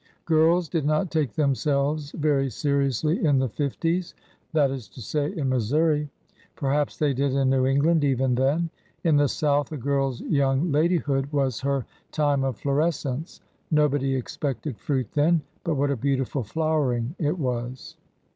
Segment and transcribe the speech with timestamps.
[0.25, 4.15] Girls did not take themselves very seriously in the fifties—
[4.53, 6.09] that is to say, in Missouri.
[6.55, 8.71] Perhaps they did in New Eng land even then.
[9.03, 13.41] In the South, a girl's young ladyhood was her time of florescence.
[13.69, 15.43] Nobody expected fruit then.
[15.63, 17.95] But what a beautiful flowering it was